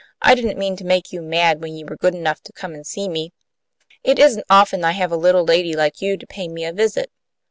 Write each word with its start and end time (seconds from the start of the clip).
"I 0.19 0.33
didn't 0.33 0.57
mean 0.57 0.75
to 0.77 0.83
make 0.83 1.13
you 1.13 1.21
mad, 1.21 1.61
when 1.61 1.75
you 1.75 1.85
were 1.85 1.95
good 1.95 2.15
enough 2.15 2.41
to 2.45 2.51
come 2.53 2.73
and 2.73 2.87
see 2.87 3.07
me. 3.07 3.33
It 4.03 4.17
isn't 4.17 4.45
often 4.49 4.83
I 4.83 4.93
have 4.93 5.11
a 5.11 5.15
little 5.15 5.43
lady 5.45 5.75
like 5.75 6.01
you 6.01 6.17
pay 6.17 6.47
me 6.47 6.65
a 6.65 6.73
visit." 6.73 7.11